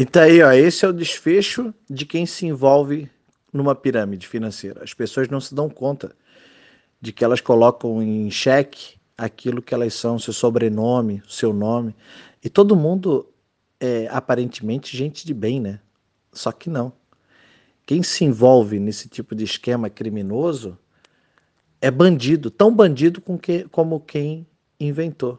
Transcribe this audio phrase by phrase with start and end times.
[0.00, 3.06] E tá aí, ó, esse é o desfecho de quem se envolve
[3.52, 4.82] numa pirâmide financeira.
[4.82, 6.16] As pessoas não se dão conta
[6.98, 11.94] de que elas colocam em xeque aquilo que elas são, seu sobrenome, seu nome.
[12.42, 13.28] E todo mundo
[13.78, 15.78] é aparentemente gente de bem, né?
[16.32, 16.94] Só que não.
[17.84, 20.78] Quem se envolve nesse tipo de esquema criminoso
[21.78, 24.46] é bandido, tão bandido com que, como quem
[24.80, 25.38] inventou.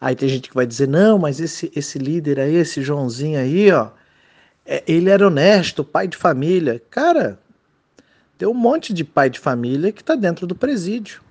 [0.00, 3.70] Aí tem gente que vai dizer: não, mas esse, esse líder aí, esse Joãozinho aí,
[3.70, 3.90] ó,
[4.66, 6.82] é, ele era honesto, pai de família.
[6.90, 7.38] Cara,
[8.36, 11.22] tem um monte de pai de família que está dentro do presídio.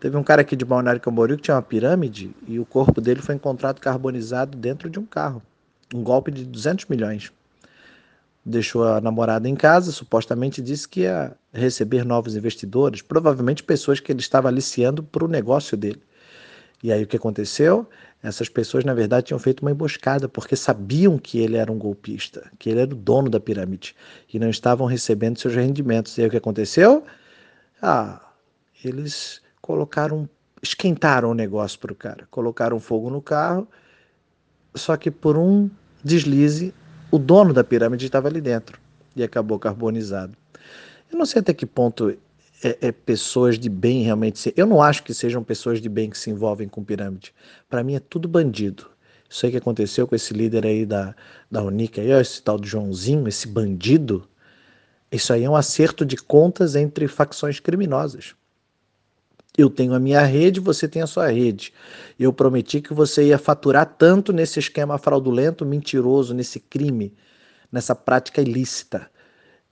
[0.00, 3.22] Teve um cara aqui de Balneário Camboriú que tinha uma pirâmide e o corpo dele
[3.22, 5.42] foi encontrado carbonizado dentro de um carro.
[5.94, 7.32] Um golpe de 200 milhões.
[8.44, 14.12] Deixou a namorada em casa, supostamente disse que ia receber novos investidores, provavelmente pessoas que
[14.12, 16.02] ele estava aliciando para o negócio dele.
[16.82, 17.88] E aí o que aconteceu?
[18.22, 22.50] Essas pessoas, na verdade, tinham feito uma emboscada, porque sabiam que ele era um golpista,
[22.58, 23.94] que ele era o dono da pirâmide,
[24.32, 26.16] e não estavam recebendo seus rendimentos.
[26.16, 27.04] E aí o que aconteceu?
[27.82, 28.20] Ah,
[28.82, 30.28] eles colocaram,
[30.62, 33.68] esquentaram o negócio para o cara, colocaram fogo no carro,
[34.74, 35.70] só que por um
[36.02, 36.74] deslize,
[37.10, 38.78] o dono da pirâmide estava ali dentro
[39.14, 40.36] e acabou carbonizado.
[41.12, 42.16] Eu não sei até que ponto
[42.62, 44.52] é, é, pessoas de bem realmente.
[44.56, 47.34] Eu não acho que sejam pessoas de bem que se envolvem com pirâmide.
[47.68, 48.86] Para mim é tudo bandido.
[49.28, 51.14] Isso aí que aconteceu com esse líder aí da,
[51.50, 54.28] da Unica, aí, esse tal de Joãozinho, esse bandido.
[55.10, 58.34] Isso aí é um acerto de contas entre facções criminosas.
[59.56, 61.72] Eu tenho a minha rede, você tem a sua rede.
[62.18, 67.14] Eu prometi que você ia faturar tanto nesse esquema fraudulento, mentiroso, nesse crime,
[67.70, 69.08] nessa prática ilícita.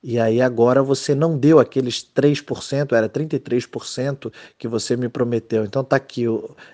[0.03, 5.65] E aí agora você não deu aqueles 3%, era 33% que você me prometeu.
[5.65, 6.25] Então tá aqui,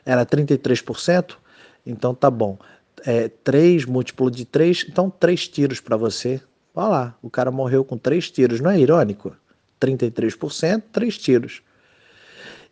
[0.04, 1.36] era 33%?
[1.84, 2.58] Então tá bom.
[3.04, 6.40] É, 3 múltiplo de 3, então 3 tiros para você.
[6.74, 9.36] Olha lá, o cara morreu com 3 tiros, não é irônico?
[9.80, 11.62] 33%, 3 tiros.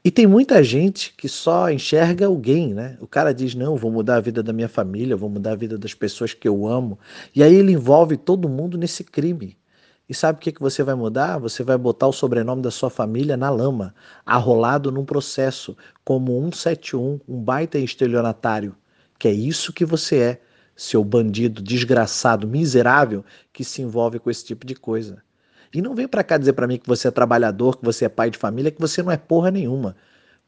[0.02, 2.96] E tem muita gente que só enxerga gain, né?
[3.00, 5.76] O cara diz: não, vou mudar a vida da minha família, vou mudar a vida
[5.76, 6.98] das pessoas que eu amo.
[7.34, 9.56] E aí ele envolve todo mundo nesse crime.
[10.08, 11.38] E sabe o que, que você vai mudar?
[11.38, 13.94] Você vai botar o sobrenome da sua família na lama,
[14.24, 18.76] arrolado num processo, como 171, um baita estelionatário.
[19.18, 20.40] Que é isso que você é,
[20.76, 25.22] seu bandido, desgraçado, miserável, que se envolve com esse tipo de coisa.
[25.74, 28.08] E não vem para cá dizer para mim que você é trabalhador, que você é
[28.08, 29.96] pai de família, que você não é porra nenhuma.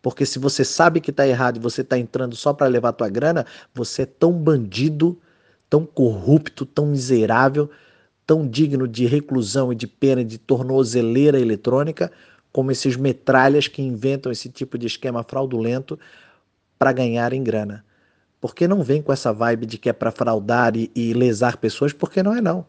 [0.00, 3.08] Porque se você sabe que está errado e você está entrando só para levar tua
[3.08, 3.44] grana,
[3.74, 5.20] você é tão bandido,
[5.68, 7.68] tão corrupto, tão miserável,
[8.28, 12.12] tão digno de reclusão e de pena de tornozeleira eletrônica
[12.52, 15.98] como esses metralhas que inventam esse tipo de esquema fraudulento
[16.78, 17.82] para ganharem grana.
[18.38, 21.94] Porque não vem com essa vibe de que é para fraudar e, e lesar pessoas,
[21.94, 22.66] porque não é não.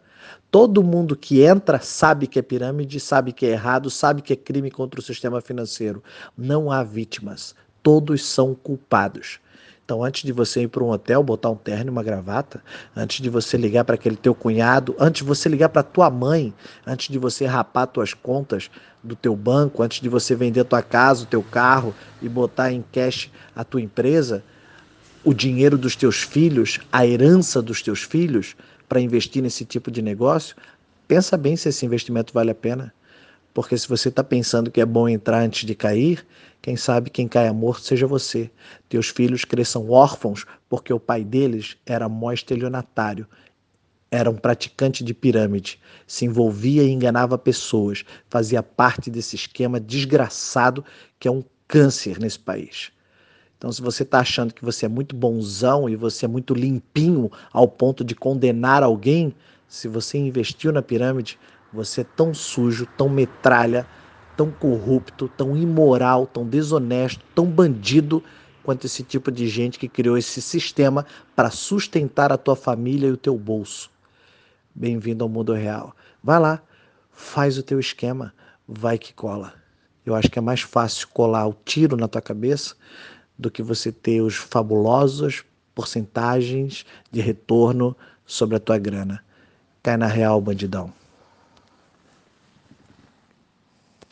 [0.49, 4.37] Todo mundo que entra sabe que é pirâmide, sabe que é errado, sabe que é
[4.37, 6.01] crime contra o sistema financeiro.
[6.37, 7.53] Não há vítimas.
[7.83, 9.41] Todos são culpados.
[9.89, 12.61] Então, antes de você ir para um hotel, botar um terno e uma gravata,
[12.95, 16.53] antes de você ligar para aquele teu cunhado, antes de você ligar para tua mãe,
[16.85, 18.69] antes de você rapar tuas contas
[19.03, 22.85] do teu banco, antes de você vender tua casa, o teu carro e botar em
[22.91, 24.43] cash a tua empresa,
[25.23, 28.55] o dinheiro dos teus filhos, a herança dos teus filhos
[28.87, 30.55] para investir nesse tipo de negócio,
[31.07, 32.93] pensa bem se esse investimento vale a pena.
[33.59, 36.25] Porque se você está pensando que é bom entrar antes de cair,
[36.61, 38.49] quem sabe quem caia morto seja você.
[38.87, 43.27] Teus filhos cresçam órfãos porque o pai deles era mó estelionatário,
[44.09, 45.77] era um praticante de pirâmide,
[46.07, 50.85] se envolvia e enganava pessoas, fazia parte desse esquema desgraçado
[51.19, 52.93] que é um câncer nesse país.
[53.57, 57.29] Então, se você está achando que você é muito bonzão e você é muito limpinho
[57.51, 59.35] ao ponto de condenar alguém,
[59.67, 61.37] se você investiu na pirâmide,
[61.71, 63.85] você é tão sujo, tão metralha,
[64.35, 68.23] tão corrupto, tão imoral, tão desonesto, tão bandido
[68.63, 73.11] quanto esse tipo de gente que criou esse sistema para sustentar a tua família e
[73.11, 73.89] o teu bolso.
[74.73, 75.95] Bem-vindo ao mundo real.
[76.23, 76.61] Vai lá,
[77.11, 78.33] faz o teu esquema,
[78.67, 79.53] vai que cola.
[80.05, 82.75] Eu acho que é mais fácil colar o tiro na tua cabeça
[83.37, 85.43] do que você ter os fabulosos
[85.75, 87.95] porcentagens de retorno
[88.25, 89.23] sobre a tua grana.
[89.81, 90.93] Cai na real, bandidão.